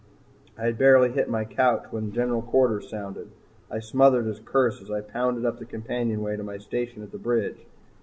[0.57, 3.29] I had barely hit my couch when General Quarters sounded.
[3.69, 7.19] I smothered a curse as I pounded up the companionway to my station at the
[7.19, 7.67] bridge.